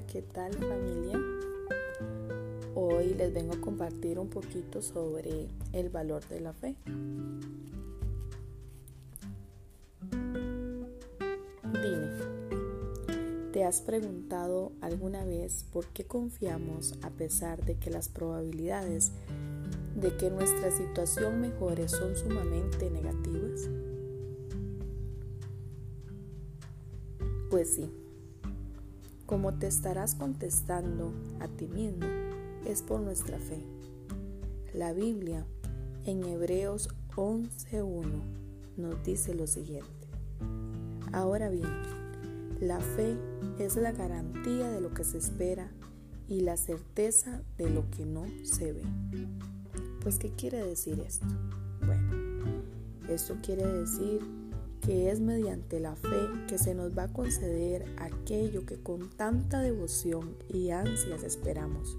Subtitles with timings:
[0.00, 1.20] ¿qué tal familia?
[2.74, 6.76] Hoy les vengo a compartir un poquito sobre el valor de la fe.
[11.82, 12.08] Dime,
[13.52, 19.12] ¿te has preguntado alguna vez por qué confiamos a pesar de que las probabilidades
[19.94, 23.68] de que nuestra situación mejore son sumamente negativas?
[27.50, 27.90] Pues sí,
[29.32, 31.10] como te estarás contestando
[31.40, 32.04] a ti mismo,
[32.66, 33.64] es por nuestra fe.
[34.74, 35.46] La Biblia
[36.04, 38.04] en Hebreos 11.1
[38.76, 40.06] nos dice lo siguiente.
[41.14, 41.72] Ahora bien,
[42.60, 43.16] la fe
[43.58, 45.72] es la garantía de lo que se espera
[46.28, 48.84] y la certeza de lo que no se ve.
[50.02, 51.24] Pues, ¿qué quiere decir esto?
[51.86, 52.52] Bueno,
[53.08, 54.20] esto quiere decir
[54.82, 59.60] que es mediante la fe que se nos va a conceder aquello que con tanta
[59.60, 61.96] devoción y ansias esperamos.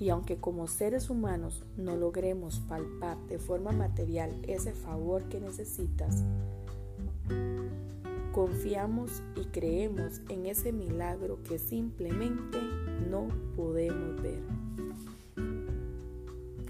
[0.00, 6.24] Y aunque como seres humanos no logremos palpar de forma material ese favor que necesitas,
[8.32, 12.58] confiamos y creemos en ese milagro que simplemente
[13.10, 14.40] no podemos ver.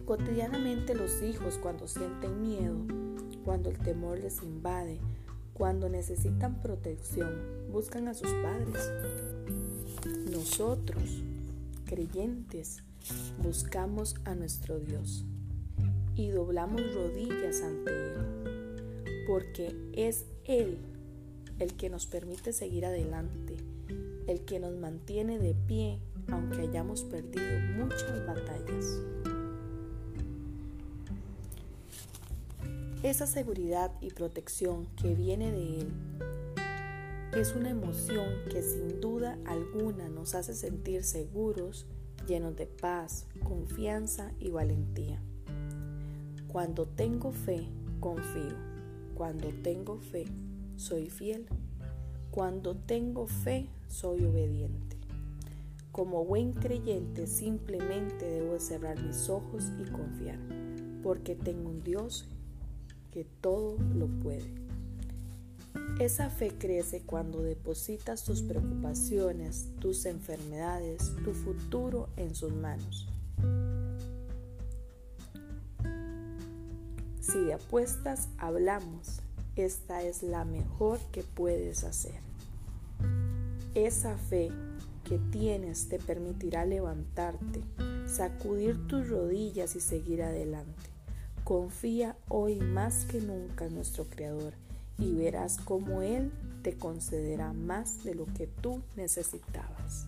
[0.04, 3.07] Cotidianamente los hijos cuando sienten miedo
[3.44, 4.98] cuando el temor les invade,
[5.54, 7.30] cuando necesitan protección,
[7.70, 8.92] buscan a sus padres.
[10.30, 11.22] Nosotros,
[11.84, 12.78] creyentes,
[13.42, 15.24] buscamos a nuestro Dios
[16.14, 20.78] y doblamos rodillas ante Él, porque es Él
[21.58, 23.56] el que nos permite seguir adelante,
[24.26, 29.00] el que nos mantiene de pie aunque hayamos perdido muchas batallas.
[33.04, 35.92] Esa seguridad y protección que viene de Él
[37.32, 41.86] es una emoción que sin duda alguna nos hace sentir seguros,
[42.26, 45.22] llenos de paz, confianza y valentía.
[46.48, 47.68] Cuando tengo fe,
[48.00, 48.56] confío.
[49.14, 50.24] Cuando tengo fe,
[50.74, 51.46] soy fiel.
[52.32, 54.96] Cuando tengo fe, soy obediente.
[55.92, 60.38] Como buen creyente simplemente debo cerrar mis ojos y confiar,
[61.00, 62.26] porque tengo un Dios
[63.12, 64.68] que todo lo puede.
[66.00, 73.08] Esa fe crece cuando depositas tus preocupaciones, tus enfermedades, tu futuro en sus manos.
[77.20, 79.20] Si de apuestas hablamos,
[79.56, 82.20] esta es la mejor que puedes hacer.
[83.74, 84.50] Esa fe
[85.02, 87.60] que tienes te permitirá levantarte,
[88.06, 90.97] sacudir tus rodillas y seguir adelante.
[91.48, 94.52] Confía hoy más que nunca en nuestro Creador
[94.98, 100.06] y verás cómo Él te concederá más de lo que tú necesitabas.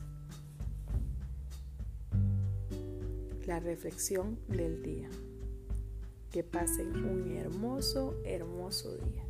[3.47, 5.09] La reflexión del día.
[6.31, 9.25] Que pasen un hermoso, hermoso día.